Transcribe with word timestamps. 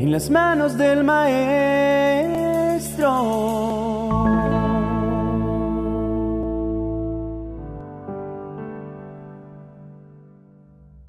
en 0.00 0.10
las 0.12 0.30
manos 0.30 0.78
del 0.78 1.04
Maestro. 1.04 1.50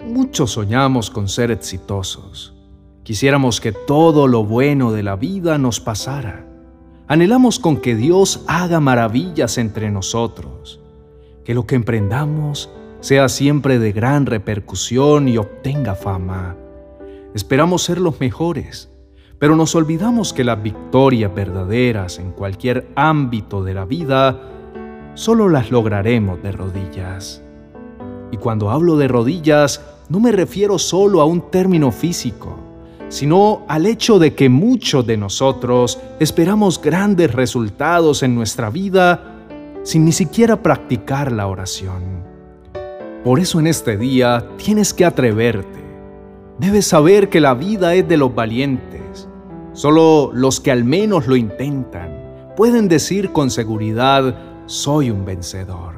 Muchos 0.04 0.50
soñamos 0.50 1.08
con 1.08 1.26
ser 1.28 1.50
exitosos. 1.50 2.54
Quisiéramos 3.02 3.62
que 3.62 3.72
todo 3.72 4.28
lo 4.28 4.44
bueno 4.44 4.92
de 4.92 5.02
la 5.02 5.16
vida 5.16 5.56
nos 5.56 5.80
pasara. 5.80 6.44
Anhelamos 7.08 7.58
con 7.58 7.78
que 7.78 7.96
Dios 7.96 8.44
haga 8.46 8.78
maravillas 8.78 9.56
entre 9.56 9.90
nosotros, 9.90 10.80
que 11.46 11.54
lo 11.54 11.66
que 11.66 11.76
emprendamos 11.76 12.68
sea 13.00 13.30
siempre 13.30 13.78
de 13.78 13.92
gran 13.92 14.26
repercusión 14.26 15.28
y 15.28 15.38
obtenga 15.38 15.94
fama. 15.94 16.56
Esperamos 17.34 17.82
ser 17.82 17.98
los 17.98 18.20
mejores, 18.20 18.90
pero 19.38 19.56
nos 19.56 19.74
olvidamos 19.74 20.32
que 20.32 20.44
las 20.44 20.62
victorias 20.62 21.34
verdaderas 21.34 22.18
en 22.18 22.32
cualquier 22.32 22.88
ámbito 22.94 23.64
de 23.64 23.74
la 23.74 23.84
vida 23.86 24.40
solo 25.14 25.48
las 25.48 25.70
lograremos 25.70 26.42
de 26.42 26.52
rodillas. 26.52 27.42
Y 28.30 28.36
cuando 28.36 28.70
hablo 28.70 28.96
de 28.96 29.08
rodillas, 29.08 29.82
no 30.08 30.20
me 30.20 30.30
refiero 30.30 30.78
solo 30.78 31.20
a 31.20 31.24
un 31.24 31.50
término 31.50 31.90
físico, 31.90 32.58
sino 33.08 33.64
al 33.66 33.86
hecho 33.86 34.18
de 34.18 34.34
que 34.34 34.48
muchos 34.48 35.06
de 35.06 35.16
nosotros 35.16 35.98
esperamos 36.20 36.80
grandes 36.80 37.32
resultados 37.32 38.22
en 38.22 38.34
nuestra 38.34 38.70
vida 38.70 39.38
sin 39.82 40.04
ni 40.04 40.12
siquiera 40.12 40.62
practicar 40.62 41.32
la 41.32 41.46
oración. 41.46 42.24
Por 43.24 43.40
eso 43.40 43.58
en 43.58 43.66
este 43.66 43.96
día 43.96 44.46
tienes 44.56 44.94
que 44.94 45.04
atreverte. 45.04 45.81
Debes 46.58 46.86
saber 46.86 47.28
que 47.28 47.40
la 47.40 47.54
vida 47.54 47.94
es 47.94 48.06
de 48.08 48.16
los 48.16 48.34
valientes. 48.34 49.28
Solo 49.72 50.30
los 50.34 50.60
que 50.60 50.70
al 50.70 50.84
menos 50.84 51.26
lo 51.26 51.36
intentan 51.36 52.22
pueden 52.56 52.88
decir 52.88 53.32
con 53.32 53.50
seguridad, 53.50 54.34
soy 54.66 55.10
un 55.10 55.24
vencedor. 55.24 55.94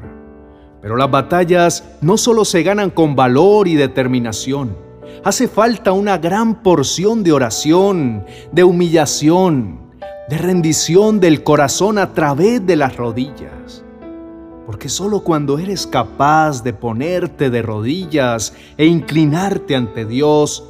Pero 0.81 0.97
las 0.97 1.11
batallas 1.11 1.84
no 2.01 2.17
solo 2.17 2.45
se 2.45 2.62
ganan 2.62 2.91
con 2.91 3.17
valor 3.17 3.67
y 3.67 3.75
determinación. 3.75 4.77
Hace 5.25 5.48
falta 5.48 5.93
una 5.93 6.19
gran 6.19 6.62
porción 6.62 7.25
de 7.25 7.33
oración, 7.33 8.25
de 8.53 8.65
humillación, 8.65 9.91
de 10.28 10.39
rendición 10.39 11.21
del 11.21 11.43
corazón 11.43 11.98
a 11.98 12.12
través 12.12 12.65
de 12.67 12.77
las 12.77 12.97
rodillas. 12.97 13.84
Porque 14.67 14.89
solo 14.89 15.20
cuando 15.20 15.59
eres 15.59 15.87
capaz 15.87 16.62
de 16.62 16.73
ponerte 16.73 17.51
de 17.51 17.62
rodillas 17.62 18.55
e 18.79 18.87
inclinarte 18.87 19.77
ante 19.77 20.06
Dios, 20.06 20.65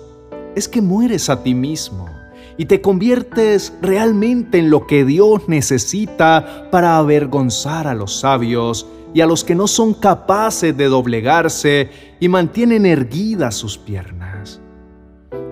es 0.56 0.68
que 0.68 0.82
mueres 0.82 1.30
a 1.30 1.42
ti 1.42 1.54
mismo 1.54 2.08
y 2.56 2.66
te 2.66 2.80
conviertes 2.80 3.72
realmente 3.82 4.58
en 4.58 4.70
lo 4.70 4.86
que 4.86 5.04
Dios 5.04 5.48
necesita 5.48 6.68
para 6.70 6.96
avergonzar 6.96 7.86
a 7.86 7.94
los 7.94 8.20
sabios 8.20 8.86
y 9.12 9.20
a 9.20 9.26
los 9.26 9.44
que 9.44 9.54
no 9.54 9.66
son 9.66 9.94
capaces 9.94 10.76
de 10.76 10.86
doblegarse 10.86 11.90
y 12.20 12.28
mantienen 12.28 12.86
erguidas 12.86 13.54
sus 13.54 13.78
piernas. 13.78 14.60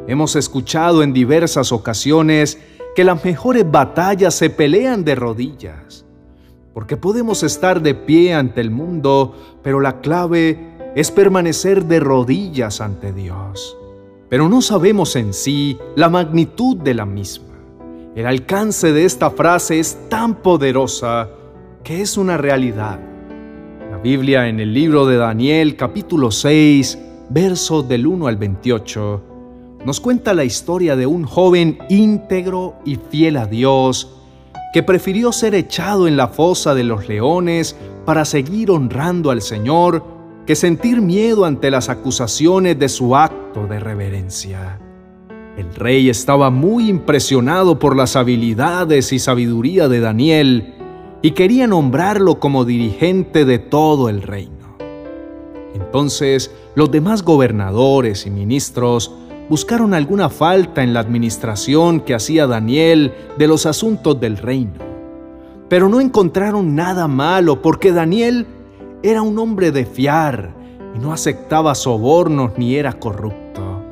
Hemos 0.06 0.34
escuchado 0.36 1.02
en 1.02 1.12
diversas 1.12 1.70
ocasiones 1.72 2.58
que 2.94 3.04
las 3.04 3.24
mejores 3.24 3.68
batallas 3.68 4.34
se 4.34 4.50
pelean 4.50 5.04
de 5.04 5.14
rodillas, 5.14 6.04
porque 6.74 6.96
podemos 6.96 7.42
estar 7.42 7.82
de 7.82 7.94
pie 7.94 8.34
ante 8.34 8.60
el 8.60 8.70
mundo, 8.70 9.34
pero 9.62 9.80
la 9.80 10.00
clave 10.00 10.92
es 10.94 11.10
permanecer 11.10 11.84
de 11.84 12.00
rodillas 12.00 12.80
ante 12.80 13.12
Dios. 13.12 13.76
Pero 14.28 14.48
no 14.48 14.62
sabemos 14.62 15.16
en 15.16 15.34
sí 15.34 15.78
la 15.96 16.08
magnitud 16.08 16.76
de 16.76 16.94
la 16.94 17.06
misma. 17.06 17.54
El 18.14 18.26
alcance 18.26 18.92
de 18.92 19.04
esta 19.04 19.30
frase 19.30 19.78
es 19.78 19.98
tan 20.08 20.36
poderosa 20.36 21.28
que 21.82 22.00
es 22.00 22.16
una 22.16 22.36
realidad 22.36 23.00
Biblia 24.02 24.48
en 24.48 24.58
el 24.58 24.74
libro 24.74 25.06
de 25.06 25.16
Daniel 25.16 25.76
capítulo 25.76 26.32
6, 26.32 26.98
versos 27.30 27.88
del 27.88 28.04
1 28.04 28.26
al 28.26 28.36
28, 28.36 29.22
nos 29.86 30.00
cuenta 30.00 30.34
la 30.34 30.42
historia 30.42 30.96
de 30.96 31.06
un 31.06 31.22
joven 31.22 31.78
íntegro 31.88 32.74
y 32.84 32.96
fiel 32.96 33.36
a 33.36 33.46
Dios 33.46 34.21
que 34.72 34.82
prefirió 34.82 35.32
ser 35.32 35.54
echado 35.54 36.08
en 36.08 36.16
la 36.16 36.28
fosa 36.28 36.74
de 36.74 36.84
los 36.84 37.08
leones 37.08 37.76
para 38.04 38.24
seguir 38.24 38.70
honrando 38.70 39.30
al 39.30 39.42
Señor 39.42 40.04
que 40.46 40.56
sentir 40.56 41.00
miedo 41.00 41.44
ante 41.44 41.70
las 41.70 41.88
acusaciones 41.88 42.78
de 42.78 42.88
su 42.88 43.14
acto 43.14 43.66
de 43.66 43.78
reverencia. 43.78 44.80
El 45.56 45.74
rey 45.74 46.08
estaba 46.08 46.50
muy 46.50 46.88
impresionado 46.88 47.78
por 47.78 47.94
las 47.94 48.16
habilidades 48.16 49.12
y 49.12 49.18
sabiduría 49.18 49.88
de 49.88 50.00
Daniel, 50.00 50.74
y 51.20 51.32
quería 51.32 51.68
nombrarlo 51.68 52.40
como 52.40 52.64
dirigente 52.64 53.44
de 53.44 53.60
todo 53.60 54.08
el 54.08 54.22
reino. 54.22 54.76
Entonces 55.74 56.50
los 56.74 56.90
demás 56.90 57.22
gobernadores 57.22 58.26
y 58.26 58.30
ministros 58.30 59.14
buscaron 59.52 59.92
alguna 59.92 60.30
falta 60.30 60.82
en 60.82 60.94
la 60.94 61.00
administración 61.00 62.00
que 62.00 62.14
hacía 62.14 62.46
Daniel 62.46 63.12
de 63.36 63.46
los 63.46 63.66
asuntos 63.66 64.18
del 64.18 64.38
reino, 64.38 64.78
pero 65.68 65.90
no 65.90 66.00
encontraron 66.00 66.74
nada 66.74 67.06
malo 67.06 67.60
porque 67.60 67.92
Daniel 67.92 68.46
era 69.02 69.20
un 69.20 69.38
hombre 69.38 69.70
de 69.70 69.84
fiar 69.84 70.54
y 70.96 70.98
no 70.98 71.12
aceptaba 71.12 71.74
sobornos 71.74 72.52
ni 72.56 72.76
era 72.76 72.94
corrupto. 72.94 73.84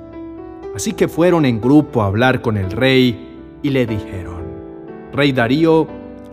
Así 0.74 0.94
que 0.94 1.08
fueron 1.08 1.44
en 1.44 1.60
grupo 1.60 2.00
a 2.00 2.06
hablar 2.06 2.40
con 2.40 2.56
el 2.56 2.70
rey 2.70 3.58
y 3.62 3.68
le 3.68 3.84
dijeron, 3.84 4.40
Rey 5.12 5.32
Darío, 5.32 5.86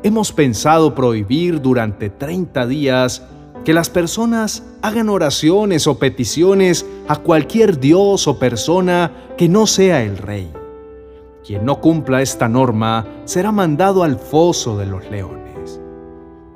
hemos 0.03 0.31
pensado 0.31 0.95
prohibir 0.95 1.61
durante 1.61 2.09
30 2.09 2.65
días 2.65 3.27
que 3.67 3.73
las 3.73 3.89
personas 3.89 4.63
hagan 4.81 5.09
oraciones 5.09 5.87
o 5.87 5.99
peticiones 5.99 6.85
a 7.09 7.17
cualquier 7.17 7.81
dios 7.81 8.25
o 8.25 8.39
persona 8.39 9.11
que 9.37 9.49
no 9.49 9.67
sea 9.67 10.03
el 10.03 10.17
rey. 10.17 10.49
Quien 11.45 11.65
no 11.65 11.81
cumpla 11.81 12.21
esta 12.21 12.47
norma 12.47 13.05
será 13.25 13.51
mandado 13.51 14.03
al 14.03 14.19
foso 14.19 14.77
de 14.77 14.85
los 14.85 15.11
leones. 15.11 15.81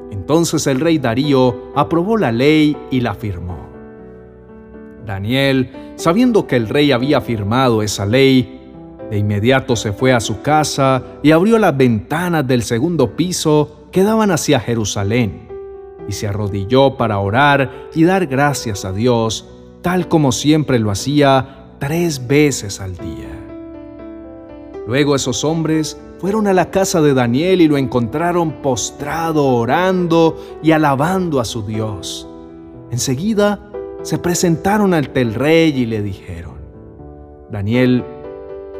Entonces 0.09 0.65
el 0.67 0.79
rey 0.79 0.99
Darío 0.99 1.73
aprobó 1.75 2.15
la 2.15 2.31
ley 2.31 2.77
y 2.91 3.01
la 3.01 3.13
firmó. 3.13 3.59
Daniel, 5.05 5.69
sabiendo 5.97 6.47
que 6.47 6.55
el 6.55 6.69
rey 6.69 6.93
había 6.93 7.19
firmado 7.19 7.81
esa 7.81 8.05
ley, 8.05 8.57
de 9.09 9.17
inmediato 9.17 9.75
se 9.75 9.91
fue 9.91 10.13
a 10.13 10.21
su 10.21 10.41
casa 10.41 11.03
y 11.21 11.31
abrió 11.31 11.59
las 11.59 11.75
ventanas 11.75 12.47
del 12.47 12.63
segundo 12.63 13.17
piso 13.17 13.87
que 13.91 14.03
daban 14.03 14.31
hacia 14.31 14.61
Jerusalén, 14.61 15.50
y 16.07 16.13
se 16.13 16.27
arrodilló 16.27 16.97
para 16.97 17.19
orar 17.19 17.89
y 17.93 18.03
dar 18.03 18.27
gracias 18.27 18.85
a 18.85 18.91
Dios, 18.91 19.47
tal 19.81 20.07
como 20.07 20.31
siempre 20.31 20.79
lo 20.79 20.91
hacía 20.91 21.75
tres 21.79 22.27
veces 22.27 22.79
al 22.79 22.95
día. 22.97 23.29
Luego 24.87 25.15
esos 25.15 25.43
hombres 25.43 25.97
fueron 26.19 26.47
a 26.47 26.53
la 26.53 26.69
casa 26.69 27.01
de 27.01 27.13
Daniel 27.13 27.61
y 27.61 27.67
lo 27.67 27.77
encontraron 27.77 28.61
postrado, 28.61 29.47
orando 29.47 30.37
y 30.61 30.71
alabando 30.71 31.39
a 31.39 31.45
su 31.45 31.63
Dios. 31.63 32.27
Enseguida 32.91 33.59
se 34.03 34.17
presentaron 34.17 34.93
ante 34.93 35.21
el 35.21 35.33
rey 35.33 35.69
y 35.75 35.85
le 35.85 36.01
dijeron, 36.01 36.55
Daniel, 37.49 38.03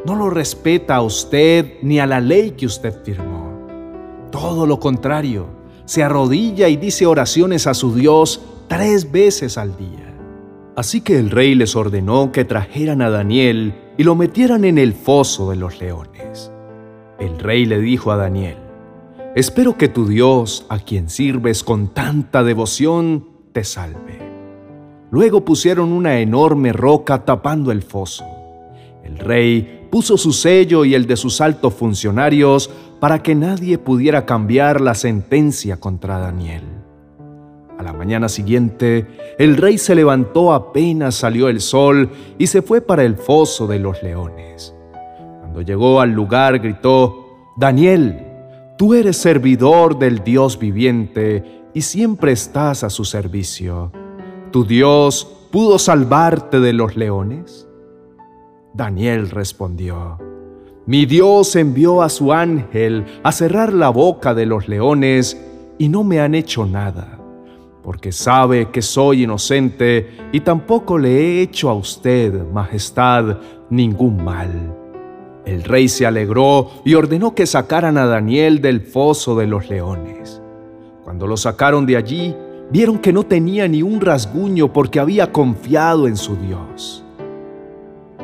no 0.05 0.15
lo 0.15 0.29
respeta 0.29 0.95
a 0.95 1.01
usted 1.01 1.75
ni 1.81 1.99
a 1.99 2.07
la 2.07 2.19
ley 2.19 2.51
que 2.51 2.65
usted 2.65 2.93
firmó. 3.03 3.51
Todo 4.31 4.65
lo 4.65 4.79
contrario, 4.79 5.47
se 5.85 6.03
arrodilla 6.03 6.67
y 6.69 6.77
dice 6.77 7.05
oraciones 7.05 7.67
a 7.67 7.73
su 7.73 7.93
Dios 7.93 8.41
tres 8.67 9.11
veces 9.11 9.57
al 9.57 9.75
día. 9.77 10.13
Así 10.75 11.01
que 11.01 11.17
el 11.19 11.29
rey 11.29 11.55
les 11.55 11.75
ordenó 11.75 12.31
que 12.31 12.45
trajeran 12.45 13.01
a 13.01 13.09
Daniel 13.09 13.73
y 13.97 14.03
lo 14.03 14.15
metieran 14.15 14.63
en 14.63 14.77
el 14.77 14.93
foso 14.93 15.49
de 15.49 15.57
los 15.57 15.79
leones. 15.79 16.51
El 17.19 17.37
rey 17.39 17.65
le 17.65 17.79
dijo 17.79 18.11
a 18.11 18.17
Daniel, 18.17 18.57
Espero 19.35 19.77
que 19.77 19.87
tu 19.87 20.07
Dios, 20.07 20.65
a 20.69 20.79
quien 20.79 21.09
sirves 21.09 21.63
con 21.63 21.93
tanta 21.93 22.43
devoción, 22.43 23.27
te 23.53 23.63
salve. 23.63 24.19
Luego 25.11 25.45
pusieron 25.45 25.91
una 25.91 26.19
enorme 26.19 26.73
roca 26.73 27.23
tapando 27.23 27.71
el 27.71 27.81
foso. 27.81 28.25
El 29.03 29.19
rey 29.19 29.87
puso 29.91 30.17
su 30.17 30.33
sello 30.33 30.83
y 30.85 30.95
el 30.95 31.05
de 31.05 31.17
sus 31.17 31.41
altos 31.41 31.73
funcionarios 31.73 32.69
para 33.01 33.23
que 33.23 33.33
nadie 33.33 33.79
pudiera 33.79 34.27
cambiar 34.27 34.79
la 34.79 34.93
sentencia 34.93 35.79
contra 35.79 36.19
Daniel. 36.19 36.61
A 37.79 37.81
la 37.81 37.93
mañana 37.93 38.29
siguiente, 38.29 39.07
el 39.39 39.57
rey 39.57 39.79
se 39.79 39.95
levantó 39.95 40.53
apenas 40.53 41.15
salió 41.15 41.49
el 41.49 41.61
sol 41.61 42.11
y 42.37 42.45
se 42.45 42.61
fue 42.61 42.79
para 42.79 43.03
el 43.03 43.15
foso 43.15 43.65
de 43.65 43.79
los 43.79 44.03
leones. 44.03 44.75
Cuando 45.39 45.63
llegó 45.63 45.99
al 45.99 46.11
lugar 46.11 46.59
gritó, 46.59 47.25
Daniel, 47.57 48.19
tú 48.77 48.93
eres 48.93 49.17
servidor 49.17 49.97
del 49.97 50.23
Dios 50.23 50.59
viviente 50.59 51.63
y 51.73 51.81
siempre 51.81 52.33
estás 52.33 52.83
a 52.83 52.91
su 52.91 53.03
servicio. 53.03 53.91
¿Tu 54.51 54.63
Dios 54.63 55.47
pudo 55.49 55.79
salvarte 55.79 56.59
de 56.59 56.73
los 56.73 56.95
leones? 56.95 57.67
Daniel 58.75 59.31
respondió, 59.31 60.19
Mi 60.91 61.05
Dios 61.05 61.55
envió 61.55 62.01
a 62.01 62.09
su 62.09 62.33
ángel 62.33 63.05
a 63.23 63.31
cerrar 63.31 63.71
la 63.71 63.87
boca 63.87 64.33
de 64.33 64.45
los 64.45 64.67
leones 64.67 65.41
y 65.77 65.87
no 65.87 66.03
me 66.03 66.19
han 66.19 66.35
hecho 66.35 66.65
nada, 66.65 67.17
porque 67.81 68.11
sabe 68.11 68.71
que 68.71 68.81
soy 68.81 69.23
inocente 69.23 70.09
y 70.33 70.41
tampoco 70.41 70.97
le 70.97 71.11
he 71.11 71.41
hecho 71.43 71.69
a 71.69 71.75
usted, 71.75 72.43
Majestad, 72.51 73.37
ningún 73.69 74.21
mal. 74.21 74.49
El 75.45 75.63
rey 75.63 75.87
se 75.87 76.05
alegró 76.05 76.69
y 76.83 76.95
ordenó 76.95 77.35
que 77.35 77.45
sacaran 77.45 77.97
a 77.97 78.05
Daniel 78.05 78.59
del 78.59 78.81
foso 78.81 79.37
de 79.37 79.47
los 79.47 79.69
leones. 79.69 80.41
Cuando 81.05 81.25
lo 81.25 81.37
sacaron 81.37 81.85
de 81.85 81.95
allí, 81.95 82.35
vieron 82.69 82.99
que 82.99 83.13
no 83.13 83.23
tenía 83.23 83.65
ni 83.65 83.81
un 83.81 84.01
rasguño 84.01 84.73
porque 84.73 84.99
había 84.99 85.31
confiado 85.31 86.09
en 86.09 86.17
su 86.17 86.35
Dios. 86.35 87.05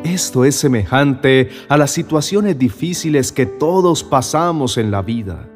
Esto 0.03 0.45
es 0.45 0.55
semejante 0.55 1.49
a 1.67 1.77
las 1.77 1.91
situaciones 1.91 2.57
difíciles 2.57 3.31
que 3.31 3.45
todos 3.45 4.03
pasamos 4.03 4.77
en 4.77 4.91
la 4.91 5.01
vida. 5.01 5.47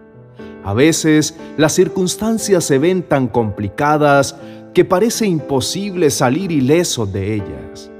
A 0.64 0.74
veces 0.74 1.36
las 1.58 1.74
circunstancias 1.74 2.64
se 2.64 2.78
ven 2.78 3.04
tan 3.04 3.28
complicadas 3.28 4.36
que 4.74 4.86
parece 4.86 5.26
imposible 5.26 6.10
salir 6.10 6.52
ileso 6.52 7.06
de 7.06 7.36
ellas 7.36 7.92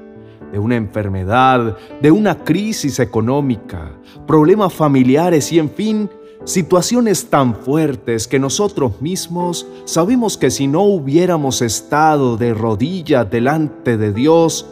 de 0.52 0.58
una 0.58 0.76
enfermedad, 0.76 1.78
de 2.02 2.10
una 2.10 2.44
crisis 2.44 3.00
económica, 3.00 3.90
problemas 4.26 4.72
familiares 4.74 5.50
y 5.50 5.58
en 5.58 5.70
fin, 5.70 6.10
situaciones 6.44 7.30
tan 7.30 7.54
fuertes 7.54 8.28
que 8.28 8.38
nosotros 8.38 9.00
mismos 9.00 9.66
sabemos 9.86 10.36
que 10.36 10.50
si 10.50 10.66
no 10.66 10.82
hubiéramos 10.82 11.62
estado 11.62 12.36
de 12.36 12.52
rodillas 12.52 13.30
delante 13.30 13.96
de 13.96 14.12
Dios, 14.12 14.66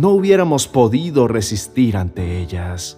no 0.00 0.12
hubiéramos 0.12 0.66
podido 0.66 1.28
resistir 1.28 1.94
ante 1.94 2.40
ellas. 2.40 2.96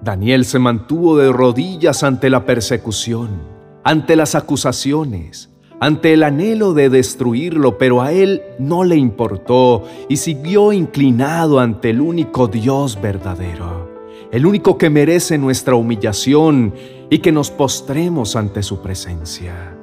Daniel 0.00 0.46
se 0.46 0.58
mantuvo 0.58 1.18
de 1.18 1.30
rodillas 1.30 2.02
ante 2.02 2.30
la 2.30 2.46
persecución, 2.46 3.42
ante 3.84 4.16
las 4.16 4.34
acusaciones, 4.34 5.50
ante 5.80 6.14
el 6.14 6.22
anhelo 6.22 6.72
de 6.72 6.88
destruirlo, 6.88 7.76
pero 7.76 8.00
a 8.00 8.10
él 8.10 8.40
no 8.58 8.84
le 8.84 8.96
importó 8.96 9.84
y 10.08 10.16
siguió 10.16 10.72
inclinado 10.72 11.60
ante 11.60 11.90
el 11.90 12.00
único 12.00 12.48
Dios 12.48 12.98
verdadero, 12.98 13.90
el 14.32 14.46
único 14.46 14.78
que 14.78 14.88
merece 14.88 15.36
nuestra 15.36 15.74
humillación 15.74 16.72
y 17.10 17.18
que 17.18 17.32
nos 17.32 17.50
postremos 17.50 18.34
ante 18.34 18.62
su 18.62 18.80
presencia. 18.80 19.77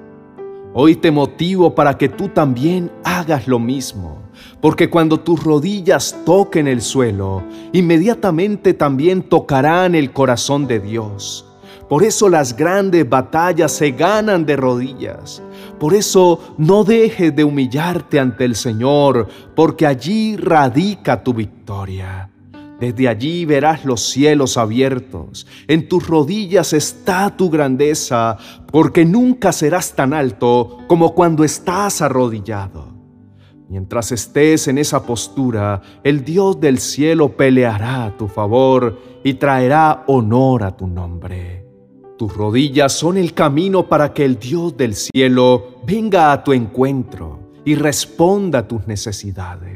Hoy 0.77 0.95
te 0.97 1.09
motivo 1.09 1.73
para 1.73 1.97
que 1.97 2.09
tú 2.09 2.27
también 2.27 2.91
hagas 3.03 3.47
lo 3.47 3.57
mismo, 3.57 4.21
porque 4.61 4.89
cuando 4.89 5.19
tus 5.19 5.43
rodillas 5.43 6.15
toquen 6.25 6.67
el 6.67 6.81
suelo, 6.81 7.43
inmediatamente 7.73 8.73
también 8.73 9.23
tocarán 9.23 9.95
el 9.95 10.11
corazón 10.11 10.67
de 10.67 10.79
Dios 10.79 11.45
por 11.89 12.03
eso 12.03 12.29
las 12.29 12.55
grandes 12.55 13.07
batallas 13.07 13.71
se 13.71 13.91
ganan 13.91 14.45
de 14.45 14.55
rodillas. 14.55 15.41
Por 15.79 15.93
eso 15.93 16.55
no 16.57 16.83
dejes 16.83 17.35
de 17.35 17.43
humillarte 17.43 18.19
ante 18.19 18.45
el 18.45 18.55
Señor, 18.55 19.27
porque 19.55 19.85
allí 19.85 20.35
radica 20.35 21.23
tu 21.23 21.33
victoria. 21.33 22.29
Desde 22.79 23.07
allí 23.07 23.45
verás 23.45 23.85
los 23.85 24.01
cielos 24.01 24.57
abiertos. 24.57 25.47
En 25.67 25.87
tus 25.87 26.07
rodillas 26.07 26.73
está 26.73 27.35
tu 27.35 27.49
grandeza, 27.49 28.37
porque 28.71 29.05
nunca 29.05 29.51
serás 29.51 29.93
tan 29.93 30.13
alto 30.13 30.79
como 30.87 31.13
cuando 31.13 31.43
estás 31.43 32.01
arrodillado. 32.01 32.93
Mientras 33.69 34.11
estés 34.11 34.67
en 34.67 34.77
esa 34.77 35.03
postura, 35.03 35.81
el 36.03 36.23
Dios 36.23 36.59
del 36.59 36.77
cielo 36.79 37.35
peleará 37.35 38.05
a 38.05 38.17
tu 38.17 38.27
favor 38.27 38.99
y 39.23 39.35
traerá 39.35 40.03
honor 40.07 40.63
a 40.63 40.75
tu 40.75 40.85
nombre. 40.85 41.65
Tus 42.17 42.33
rodillas 42.33 42.93
son 42.93 43.17
el 43.17 43.33
camino 43.33 43.87
para 43.87 44.13
que 44.13 44.23
el 44.23 44.37
Dios 44.37 44.77
del 44.77 44.95
cielo 44.95 45.81
venga 45.85 46.31
a 46.31 46.43
tu 46.43 46.53
encuentro 46.53 47.39
y 47.65 47.75
responda 47.75 48.59
a 48.59 48.67
tus 48.67 48.87
necesidades. 48.87 49.74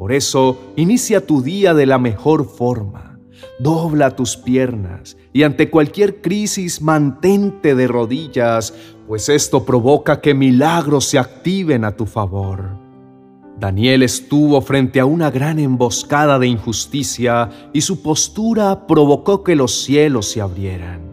Por 0.00 0.12
eso, 0.12 0.56
inicia 0.76 1.26
tu 1.26 1.42
día 1.42 1.74
de 1.74 1.84
la 1.84 1.98
mejor 1.98 2.46
forma. 2.46 3.20
Dobla 3.58 4.16
tus 4.16 4.34
piernas 4.34 5.18
y 5.30 5.42
ante 5.42 5.68
cualquier 5.68 6.22
crisis 6.22 6.80
mantente 6.80 7.74
de 7.74 7.86
rodillas, 7.86 8.72
pues 9.06 9.28
esto 9.28 9.66
provoca 9.66 10.22
que 10.22 10.32
milagros 10.32 11.04
se 11.04 11.18
activen 11.18 11.84
a 11.84 11.94
tu 11.94 12.06
favor. 12.06 12.78
Daniel 13.58 14.02
estuvo 14.02 14.62
frente 14.62 15.00
a 15.00 15.04
una 15.04 15.30
gran 15.30 15.58
emboscada 15.58 16.38
de 16.38 16.46
injusticia 16.46 17.50
y 17.74 17.82
su 17.82 18.00
postura 18.00 18.86
provocó 18.86 19.44
que 19.44 19.54
los 19.54 19.82
cielos 19.82 20.30
se 20.30 20.40
abrieran 20.40 21.10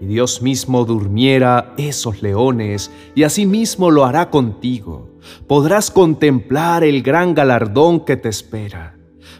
y 0.00 0.06
Dios 0.06 0.40
mismo 0.40 0.86
durmiera 0.86 1.74
esos 1.76 2.22
leones, 2.22 2.90
y 3.14 3.22
asimismo 3.24 3.90
lo 3.90 4.04
hará 4.04 4.30
contigo. 4.30 5.11
Podrás 5.46 5.90
contemplar 5.90 6.84
el 6.84 7.02
gran 7.02 7.34
galardón 7.34 8.04
que 8.04 8.16
te 8.16 8.28
espera. 8.28 8.96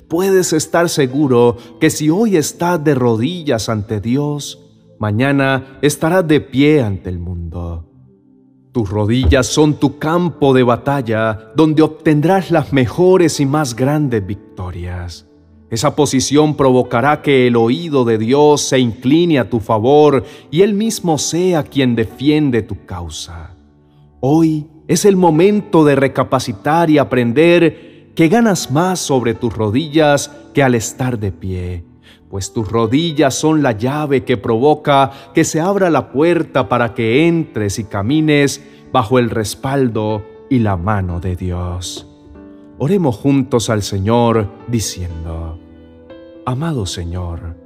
Puedes 0.08 0.52
estar 0.52 0.88
seguro 0.88 1.56
que 1.81 1.90
si 1.90 2.11
hoy 2.11 2.37
estás 2.37 2.82
de 2.84 2.94
rodillas 2.94 3.69
ante 3.69 4.00
Dios, 4.00 4.61
mañana 4.99 5.79
estarás 5.82 6.26
de 6.29 6.40
pie 6.40 6.82
ante 6.82 7.08
el 7.08 7.19
mundo. 7.19 7.88
Tus 8.73 8.88
rodillas 8.88 9.46
son 9.46 9.75
tu 9.75 9.99
campo 9.99 10.55
de 10.55 10.62
batalla 10.62 11.52
donde 11.55 11.82
obtendrás 11.82 12.50
las 12.50 12.73
mejores 12.73 13.38
y 13.40 13.46
más 13.46 13.76
grandes 13.76 14.26
victorias. 14.26 15.26
Esa 15.70 15.96
posición 15.96 16.55
provocará 16.55 17.23
que 17.23 17.46
el 17.46 17.56
oído 17.56 18.05
de 18.05 18.19
Dios 18.19 18.61
se 18.61 18.79
incline 18.79 19.38
a 19.38 19.49
tu 19.49 19.61
favor 19.61 20.25
y 20.50 20.61
Él 20.61 20.75
mismo 20.75 21.17
sea 21.17 21.62
quien 21.62 21.94
defiende 21.94 22.61
tu 22.61 22.84
causa. 22.84 23.56
Hoy 24.20 24.67
es 24.93 25.06
el 25.06 25.17
momento 25.17 25.85
de 25.85 25.94
recapacitar 25.94 26.91
y 26.91 26.99
aprender 26.99 28.11
que 28.15 28.29
ganas 28.29 28.71
más 28.71 28.99
sobre 28.99 29.33
tus 29.33 29.55
rodillas 29.55 30.31
que 30.53 30.62
al 30.62 30.75
estar 30.75 31.19
de 31.19 31.33
pie, 31.33 31.85
pues 32.29 32.53
tus 32.53 32.71
rodillas 32.71 33.35
son 33.35 33.62
la 33.62 33.73
llave 33.73 34.25
que 34.25 34.37
provoca 34.37 35.11
que 35.35 35.44
se 35.44 35.61
abra 35.61 35.89
la 35.89 36.12
puerta 36.12 36.69
para 36.69 36.93
que 36.93 37.27
entres 37.27 37.79
y 37.79 37.85
camines 37.85 38.62
bajo 38.93 39.19
el 39.19 39.31
respaldo 39.31 40.27
y 40.50 40.59
la 40.59 40.77
mano 40.77 41.21
de 41.21 41.37
Dios. 41.37 42.06
Oremos 42.79 43.17
juntos 43.17 43.71
al 43.71 43.83
Señor 43.83 44.50
diciendo, 44.69 45.59
Amado 46.44 46.85
Señor, 46.85 47.56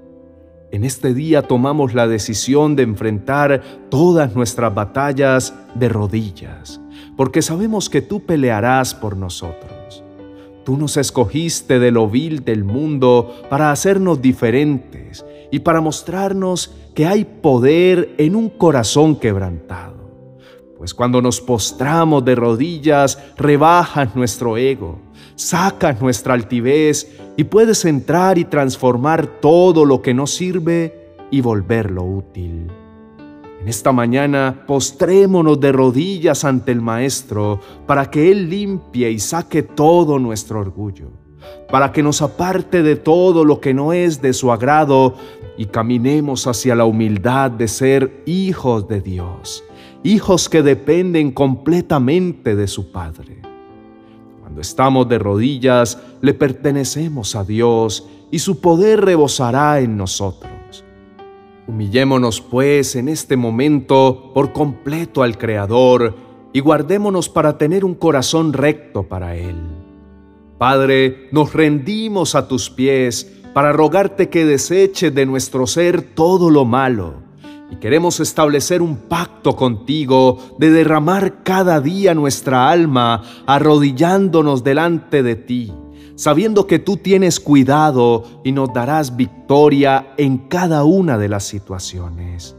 en 0.71 0.85
este 0.85 1.15
día 1.15 1.43
tomamos 1.43 1.95
la 1.95 2.09
decisión 2.09 2.77
de 2.77 2.83
enfrentar 2.83 3.63
todas 3.89 4.35
nuestras 4.35 4.75
batallas 4.75 5.55
de 5.75 5.89
rodillas, 5.89 6.81
porque 7.17 7.43
sabemos 7.43 7.89
que 7.89 8.03
tú 8.03 8.25
pelearás 8.25 8.95
por 8.95 9.17
nosotros. 9.17 10.03
Tú 10.65 10.77
nos 10.77 10.97
escogiste 10.97 11.79
de 11.79 11.93
lo 11.93 12.11
vil 12.11 12.45
del 12.45 12.65
mundo 12.65 13.33
para 13.49 13.71
hacernos 13.71 14.21
diferentes 14.21 15.25
y 15.53 15.61
para 15.61 15.81
mostrarnos 15.81 16.75
que 16.95 17.07
hay 17.07 17.25
poder 17.25 18.15
en 18.19 18.35
un 18.35 18.49
corazón 18.49 19.15
quebrantado. 19.15 20.11
Pues 20.77 20.93
cuando 20.93 21.23
nos 21.23 21.41
postramos 21.41 22.25
de 22.25 22.35
rodillas, 22.35 23.19
rebajas 23.37 24.17
nuestro 24.17 24.57
ego, 24.57 24.99
sacas 25.37 26.01
nuestra 26.01 26.35
altivez 26.35 27.09
y 27.37 27.45
puedes 27.45 27.85
entrar 27.85 28.39
y 28.39 28.45
transformar 28.45 29.27
todo 29.41 29.85
lo 29.85 30.03
que 30.03 30.15
no 30.15 30.27
sirve 30.27 31.15
y 31.31 31.41
volverlo 31.41 32.03
útil. 32.03 32.71
En 33.61 33.69
esta 33.69 33.93
mañana 33.93 34.65
postrémonos 34.67 35.61
de 35.61 35.73
rodillas 35.73 36.45
ante 36.45 36.73
el 36.73 36.81
Maestro 36.81 37.61
para 37.87 38.11
que 38.11 38.31
Él 38.31 38.49
limpie 38.49 39.11
y 39.11 39.19
saque 39.19 39.63
todo 39.63 40.19
nuestro 40.19 40.61
orgullo, 40.61 41.11
para 41.71 41.93
que 41.93 42.03
nos 42.03 42.23
aparte 42.23 42.83
de 42.83 42.97
todo 42.97 43.45
lo 43.45 43.61
que 43.61 43.75
no 43.75 43.93
es 43.93 44.23
de 44.23 44.33
su 44.33 44.53
agrado 44.53 45.15
y 45.59 45.67
caminemos 45.67 46.47
hacia 46.47 46.75
la 46.75 46.85
humildad 46.85 47.51
de 47.51 47.69
ser 47.69 48.23
hijos 48.27 48.89
de 48.89 49.01
Dios, 49.01 49.65
hijos 50.05 50.49
que 50.49 50.63
dependen 50.63 51.33
completamente 51.33 52.55
de 52.55 52.69
su 52.69 52.93
Padre. 52.93 53.46
Cuando 54.47 54.61
estamos 54.61 55.09
de 55.09 55.19
rodillas, 55.19 55.99
le 56.21 56.33
pertenecemos 56.33 57.35
a 57.35 57.43
Dios 57.43 58.07
y 58.31 58.39
su 58.39 58.61
poder 58.61 59.05
rebosará 59.05 59.81
en 59.81 59.97
nosotros. 59.97 60.85
Humillémonos 61.67 62.41
pues 62.43 62.95
en 62.95 63.09
este 63.09 63.37
momento 63.37 64.31
por 64.33 64.53
completo 64.53 65.25
al 65.25 65.37
Creador 65.37 66.15
y 66.53 66.61
guardémonos 66.61 67.29
para 67.29 67.59
tener 67.59 67.85
un 67.85 67.97
corazón 67.97 68.53
recto 68.53 69.03
para 69.03 69.35
Él. 69.35 69.57
Padre, 70.59 71.29
nos 71.33 71.53
rendimos 71.53 72.37
a 72.37 72.47
tus 72.47 72.71
pies 72.71 73.29
para 73.53 73.73
rogarte 73.73 74.29
que 74.29 74.45
deseches 74.45 75.13
de 75.13 75.27
nuestro 75.27 75.67
ser 75.67 76.03
todo 76.03 76.51
lo 76.51 76.65
malo 76.65 77.26
y 77.71 77.77
queremos 77.77 78.21
establecer 78.21 78.81
un 78.81 78.97
pacto 78.97 79.57
contigo 79.57 80.39
de 80.59 80.71
derramar 80.71 81.43
cada 81.43 81.81
día 81.81 82.15
nuestra 82.15 82.71
alma 82.71 83.23
arrodillándonos 83.47 84.63
delante 84.63 85.23
de 85.23 85.35
ti, 85.35 85.73
sabiendo 86.15 86.67
que 86.67 86.79
tú 86.79 86.97
tienes 86.97 87.41
cuidado 87.41 88.25
y 88.45 88.53
nos 88.53 88.73
darás 88.73 89.17
victoria 89.17 90.15
en 90.17 90.39
cada 90.39 90.85
una 90.85 91.19
de 91.19 91.29
las 91.29 91.45
situaciones. 91.45 92.57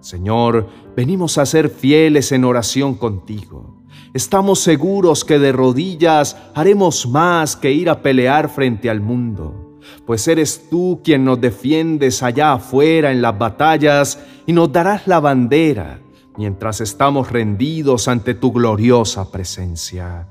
Señor, 0.00 0.66
venimos 0.96 1.38
a 1.38 1.46
ser 1.46 1.68
fieles 1.68 2.32
en 2.32 2.44
oración 2.44 2.94
contigo. 2.94 3.82
Estamos 4.14 4.58
seguros 4.60 5.24
que 5.24 5.38
de 5.38 5.52
rodillas 5.52 6.36
haremos 6.54 7.06
más 7.06 7.56
que 7.56 7.72
ir 7.72 7.88
a 7.88 8.02
pelear 8.02 8.48
frente 8.48 8.90
al 8.90 9.00
mundo, 9.00 9.61
pues 10.06 10.26
eres 10.28 10.68
tú 10.70 11.00
quien 11.02 11.24
nos 11.24 11.40
defiendes 11.40 12.22
allá 12.22 12.54
afuera 12.54 13.10
en 13.10 13.22
las 13.22 13.38
batallas 13.38 14.18
y 14.46 14.52
nos 14.52 14.72
darás 14.72 15.06
la 15.06 15.20
bandera 15.20 16.00
mientras 16.36 16.80
estamos 16.80 17.30
rendidos 17.30 18.08
ante 18.08 18.34
tu 18.34 18.52
gloriosa 18.52 19.30
presencia. 19.30 20.28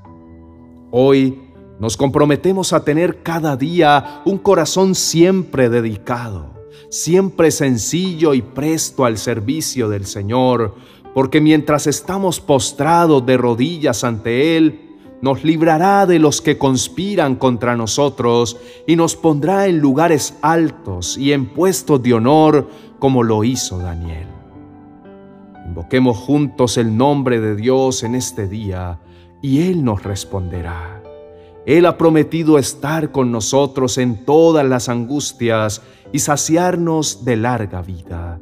Hoy 0.90 1.40
nos 1.78 1.96
comprometemos 1.96 2.72
a 2.72 2.84
tener 2.84 3.22
cada 3.22 3.56
día 3.56 4.22
un 4.24 4.38
corazón 4.38 4.94
siempre 4.94 5.68
dedicado 5.68 6.52
siempre 6.92 7.50
sencillo 7.50 8.34
y 8.34 8.42
presto 8.42 9.06
al 9.06 9.16
servicio 9.16 9.88
del 9.88 10.04
Señor, 10.04 10.74
porque 11.14 11.40
mientras 11.40 11.86
estamos 11.86 12.38
postrados 12.38 13.24
de 13.24 13.38
rodillas 13.38 14.04
ante 14.04 14.58
Él, 14.58 14.81
nos 15.22 15.44
librará 15.44 16.04
de 16.04 16.18
los 16.18 16.42
que 16.42 16.58
conspiran 16.58 17.36
contra 17.36 17.76
nosotros 17.76 18.58
y 18.86 18.96
nos 18.96 19.16
pondrá 19.16 19.68
en 19.68 19.78
lugares 19.78 20.36
altos 20.42 21.16
y 21.16 21.32
en 21.32 21.46
puestos 21.46 22.02
de 22.02 22.12
honor 22.12 22.68
como 22.98 23.22
lo 23.22 23.44
hizo 23.44 23.78
Daniel. 23.78 24.26
Invoquemos 25.64 26.18
juntos 26.18 26.76
el 26.76 26.96
nombre 26.96 27.40
de 27.40 27.54
Dios 27.54 28.02
en 28.02 28.16
este 28.16 28.48
día 28.48 28.98
y 29.40 29.62
Él 29.62 29.84
nos 29.84 30.02
responderá. 30.02 31.02
Él 31.64 31.86
ha 31.86 31.96
prometido 31.96 32.58
estar 32.58 33.12
con 33.12 33.30
nosotros 33.30 33.98
en 33.98 34.24
todas 34.24 34.66
las 34.66 34.88
angustias 34.88 35.82
y 36.10 36.18
saciarnos 36.18 37.24
de 37.24 37.36
larga 37.36 37.80
vida. 37.80 38.40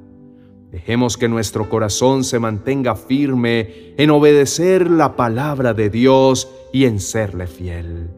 Dejemos 0.71 1.17
que 1.17 1.29
nuestro 1.29 1.69
corazón 1.69 2.23
se 2.23 2.39
mantenga 2.39 2.95
firme 2.95 3.95
en 3.97 4.11
obedecer 4.11 4.89
la 4.89 5.17
palabra 5.17 5.75
de 5.75 5.91
Dios 5.91 6.49
y 6.73 6.85
en 6.85 7.01
serle 7.01 7.49
fiel. 7.49 8.11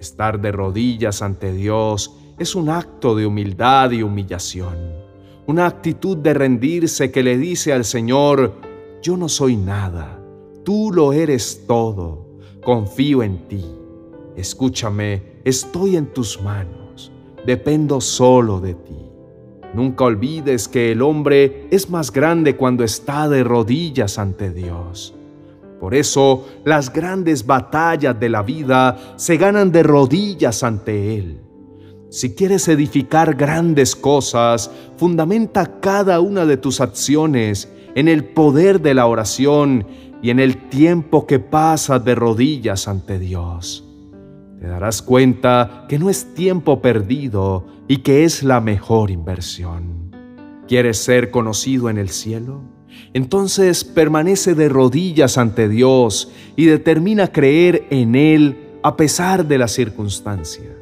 Estar 0.00 0.40
de 0.40 0.50
rodillas 0.50 1.22
ante 1.22 1.52
Dios 1.52 2.16
es 2.38 2.56
un 2.56 2.70
acto 2.70 3.14
de 3.14 3.26
humildad 3.26 3.92
y 3.92 4.02
humillación, 4.02 4.76
una 5.46 5.66
actitud 5.66 6.16
de 6.16 6.34
rendirse 6.34 7.12
que 7.12 7.22
le 7.22 7.38
dice 7.38 7.72
al 7.72 7.84
Señor, 7.84 8.54
yo 9.02 9.16
no 9.16 9.28
soy 9.28 9.56
nada, 9.56 10.20
tú 10.64 10.90
lo 10.92 11.12
eres 11.12 11.64
todo, 11.68 12.26
confío 12.62 13.22
en 13.22 13.46
ti. 13.46 13.64
Escúchame, 14.36 15.40
estoy 15.44 15.96
en 15.96 16.06
tus 16.06 16.42
manos, 16.42 17.12
dependo 17.46 18.00
solo 18.00 18.60
de 18.60 18.74
ti. 18.74 19.09
Nunca 19.72 20.04
olvides 20.04 20.66
que 20.66 20.92
el 20.92 21.02
hombre 21.02 21.68
es 21.70 21.90
más 21.90 22.12
grande 22.12 22.56
cuando 22.56 22.82
está 22.82 23.28
de 23.28 23.44
rodillas 23.44 24.18
ante 24.18 24.50
Dios. 24.50 25.14
Por 25.78 25.94
eso 25.94 26.46
las 26.64 26.92
grandes 26.92 27.46
batallas 27.46 28.18
de 28.18 28.28
la 28.28 28.42
vida 28.42 29.14
se 29.16 29.36
ganan 29.36 29.70
de 29.70 29.82
rodillas 29.82 30.62
ante 30.62 31.16
Él. 31.16 31.40
Si 32.10 32.34
quieres 32.34 32.66
edificar 32.66 33.36
grandes 33.36 33.94
cosas, 33.94 34.70
fundamenta 34.96 35.78
cada 35.80 36.20
una 36.20 36.44
de 36.44 36.56
tus 36.56 36.80
acciones 36.80 37.72
en 37.94 38.08
el 38.08 38.24
poder 38.24 38.80
de 38.80 38.94
la 38.94 39.06
oración 39.06 39.86
y 40.20 40.30
en 40.30 40.40
el 40.40 40.68
tiempo 40.68 41.26
que 41.26 41.38
pasas 41.38 42.04
de 42.04 42.16
rodillas 42.16 42.88
ante 42.88 43.18
Dios 43.18 43.89
te 44.60 44.66
darás 44.66 45.00
cuenta 45.00 45.86
que 45.88 45.98
no 45.98 46.10
es 46.10 46.34
tiempo 46.34 46.82
perdido 46.82 47.64
y 47.88 47.98
que 47.98 48.24
es 48.24 48.42
la 48.42 48.60
mejor 48.60 49.10
inversión. 49.10 50.14
¿Quieres 50.68 50.98
ser 50.98 51.30
conocido 51.30 51.88
en 51.88 51.96
el 51.96 52.10
cielo? 52.10 52.60
Entonces 53.14 53.84
permanece 53.84 54.54
de 54.54 54.68
rodillas 54.68 55.38
ante 55.38 55.66
Dios 55.66 56.30
y 56.56 56.66
determina 56.66 57.32
creer 57.32 57.86
en 57.88 58.14
Él 58.14 58.58
a 58.82 58.96
pesar 58.96 59.46
de 59.46 59.56
las 59.56 59.72
circunstancias. 59.72 60.76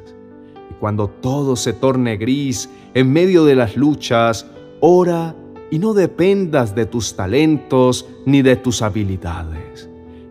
Y 0.73 0.75
cuando 0.81 1.07
todo 1.07 1.55
se 1.55 1.73
torne 1.73 2.17
gris 2.17 2.69
en 2.95 3.13
medio 3.13 3.45
de 3.45 3.55
las 3.55 3.77
luchas, 3.77 4.47
ora 4.81 5.37
y 5.71 5.79
no 5.79 5.95
dependas 5.95 6.75
de 6.75 6.85
tus 6.85 7.15
talentos 7.15 8.07
ni 8.27 8.43
de 8.43 8.57
tus 8.57 8.83
habilidades 8.83 9.88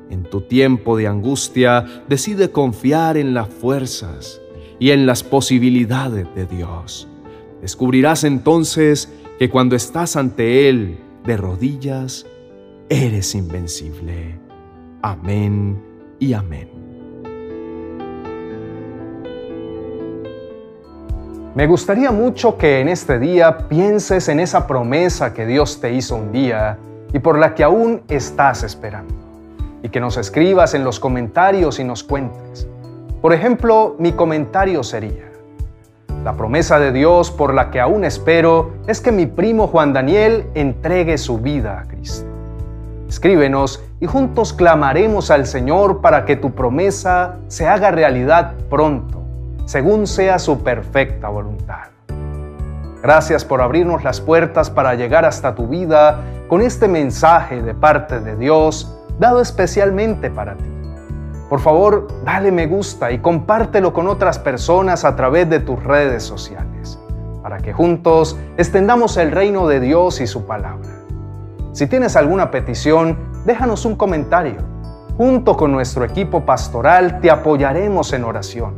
en 0.10 0.24
tu 0.24 0.42
tiempo 0.42 0.98
de 0.98 1.08
angustia, 1.08 1.86
decide 2.08 2.52
confiar 2.52 3.18
en 3.18 3.34
las 3.34 3.50
fuerzas 3.50 4.42
y 4.80 4.92
en 4.92 5.06
las 5.06 5.24
posibilidades 5.24 6.28
de 6.36 6.46
Dios. 6.46 7.08
Descubrirás 7.62 8.24
entonces 8.24 9.12
que 9.40 9.50
cuando 9.50 9.76
estás 9.76 10.16
ante 10.16 10.70
Él 10.70 11.00
de 11.26 11.38
rodillas, 11.38 12.26
eres 12.90 13.36
invencible. 13.36 14.40
Amén 15.02 15.82
y 16.20 16.34
amén. 16.34 16.70
Me 21.56 21.66
gustaría 21.66 22.12
mucho 22.12 22.56
que 22.56 22.82
en 22.82 22.88
este 22.88 23.18
día 23.18 23.68
pienses 23.68 24.30
en 24.30 24.40
esa 24.40 24.68
promesa 24.68 25.34
que 25.34 25.48
Dios 25.48 25.82
te 25.82 25.92
hizo 25.92 26.16
un 26.16 26.32
día 26.32 26.78
y 27.12 27.18
por 27.18 27.40
la 27.40 27.56
que 27.56 27.64
aún 27.64 28.04
estás 28.08 28.62
esperando 28.62 29.27
y 29.84 29.90
que 29.90 30.00
nos 30.00 30.18
escribas 30.18 30.74
en 30.74 30.84
los 30.84 31.00
comentarios 31.00 31.80
y 31.80 31.84
nos 31.84 32.04
cuentes. 32.04 32.68
Por 33.22 33.34
ejemplo, 33.34 33.96
mi 34.00 34.12
comentario 34.12 34.84
sería, 34.84 35.32
la 36.24 36.34
promesa 36.34 36.80
de 36.80 36.92
Dios 36.92 37.32
por 37.32 37.54
la 37.54 37.72
que 37.72 37.80
aún 37.80 38.04
espero 38.04 38.72
es 38.88 39.02
que 39.02 39.12
mi 39.12 39.28
primo 39.28 39.68
Juan 39.68 39.94
Daniel 39.94 40.46
entregue 40.56 41.18
su 41.18 41.38
vida 41.38 41.80
a 41.80 41.84
Cristo. 41.88 42.28
Escríbenos 43.08 43.82
y 44.02 44.08
juntos 44.08 44.52
clamaremos 44.52 45.32
al 45.32 45.46
Señor 45.48 46.02
para 46.02 46.26
que 46.26 46.36
tu 46.36 46.52
promesa 46.52 47.38
se 47.48 47.68
haga 47.68 47.92
realidad 47.92 48.56
pronto, 48.70 49.24
según 49.66 50.08
sea 50.08 50.40
su 50.40 50.64
perfecta 50.64 51.30
voluntad. 51.30 51.88
Gracias 53.02 53.46
por 53.46 53.62
abrirnos 53.62 54.04
las 54.04 54.20
puertas 54.20 54.70
para 54.70 54.96
llegar 54.96 55.24
hasta 55.24 55.56
tu 55.56 55.68
vida 55.68 56.24
con 56.50 56.62
este 56.62 56.88
mensaje 56.88 57.62
de 57.62 57.74
parte 57.74 58.20
de 58.20 58.36
Dios 58.36 58.97
dado 59.20 59.42
especialmente 59.42 60.30
para 60.30 60.56
ti. 60.56 60.66
Por 61.50 61.60
favor, 61.60 62.08
dale 62.26 62.52
me 62.52 62.68
gusta 62.68 63.12
y 63.12 63.20
compártelo 63.20 63.94
con 63.94 64.08
otras 64.08 64.38
personas 64.38 65.06
a 65.06 65.16
través 65.16 65.50
de 65.50 65.60
tus 65.60 65.82
redes 65.82 66.24
sociales, 66.24 67.00
para 67.42 67.60
que 67.60 67.72
juntos 67.72 68.38
extendamos 68.58 69.16
el 69.18 69.32
reino 69.32 69.68
de 69.68 69.80
Dios 69.80 70.20
y 70.20 70.28
su 70.28 70.46
palabra. 70.46 70.90
Si 71.72 71.88
tienes 71.88 72.16
alguna 72.16 72.52
petición, 72.52 73.18
déjanos 73.46 73.86
un 73.86 73.96
comentario. 73.96 74.58
Junto 75.16 75.56
con 75.56 75.72
nuestro 75.72 76.04
equipo 76.04 76.46
pastoral 76.46 77.22
te 77.22 77.32
apoyaremos 77.32 78.14
en 78.14 78.24
oración, 78.24 78.76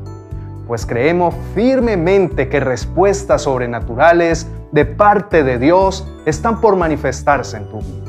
pues 0.68 0.86
creemos 0.86 1.34
firmemente 1.56 2.48
que 2.48 2.60
respuestas 2.60 3.42
sobrenaturales 3.42 4.48
de 4.72 4.86
parte 4.86 5.44
de 5.44 5.58
Dios 5.58 6.08
están 6.26 6.62
por 6.62 6.76
manifestarse 6.76 7.58
en 7.58 7.70
tu 7.70 7.80
vida. 7.80 8.09